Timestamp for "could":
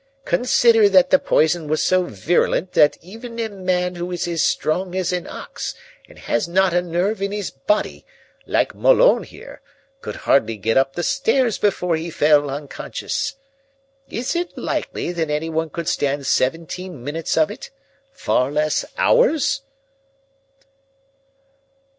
10.01-10.15, 15.69-15.87